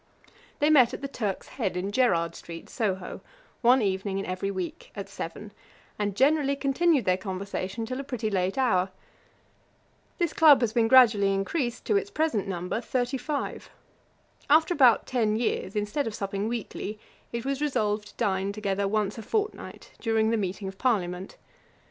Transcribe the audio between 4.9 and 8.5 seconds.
at seven, and generally continued their conversation till a pretty